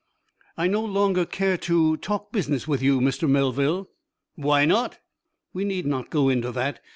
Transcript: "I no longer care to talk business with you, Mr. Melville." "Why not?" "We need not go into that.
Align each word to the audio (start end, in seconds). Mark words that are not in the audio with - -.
"I 0.57 0.65
no 0.67 0.83
longer 0.83 1.25
care 1.27 1.57
to 1.57 1.95
talk 1.97 2.31
business 2.31 2.67
with 2.67 2.81
you, 2.81 2.99
Mr. 2.99 3.29
Melville." 3.29 3.87
"Why 4.33 4.65
not?" 4.65 4.97
"We 5.53 5.63
need 5.63 5.85
not 5.85 6.09
go 6.09 6.27
into 6.27 6.51
that. 6.53 6.79